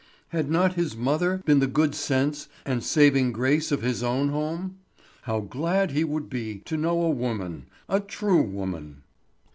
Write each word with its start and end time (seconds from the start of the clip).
Had 0.29 0.49
not 0.49 0.73
his 0.73 0.95
mother 0.95 1.43
been 1.45 1.59
the 1.59 1.67
good 1.67 1.93
sense 1.93 2.49
and 2.65 2.83
saving 2.83 3.33
grace 3.33 3.71
of 3.71 3.83
his 3.83 4.01
own 4.01 4.29
home? 4.29 4.79
How 5.25 5.41
glad 5.41 5.91
he 5.91 6.03
would 6.03 6.27
be 6.27 6.57
to 6.65 6.75
know 6.75 7.03
a 7.03 7.11
woman, 7.11 7.67
a 7.87 7.99
true 7.99 8.41
woman! 8.41 9.03